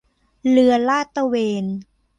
[0.49, 1.65] เรือลาดตระเวน